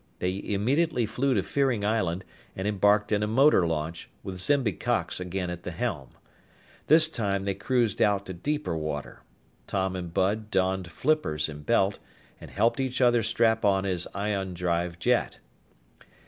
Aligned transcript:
They 0.17 0.41
immediately 0.43 1.05
flew 1.05 1.35
to 1.35 1.43
Fearing 1.43 1.85
Island 1.85 2.25
and 2.55 2.67
embarked 2.67 3.11
in 3.11 3.21
a 3.21 3.27
motor 3.27 3.67
launch, 3.67 4.09
with 4.23 4.39
Zimby 4.39 4.73
Cox 4.73 5.19
again 5.19 5.51
at 5.51 5.61
the 5.61 5.69
helm. 5.69 6.09
This 6.87 7.07
time 7.07 7.43
they 7.43 7.53
cruised 7.53 8.01
out 8.01 8.25
to 8.25 8.33
deeper 8.33 8.75
water. 8.75 9.21
Tom 9.67 9.95
and 9.95 10.11
Bud 10.11 10.49
donned 10.49 10.89
flippers 10.89 11.47
and 11.49 11.63
belt, 11.63 11.99
and 12.39 12.49
helped 12.49 12.79
each 12.79 12.99
other 12.99 13.21
strap 13.21 13.63
on 13.63 13.83
his 13.83 14.07
ion 14.15 14.55
drive 14.55 14.97
jet. 14.97 15.37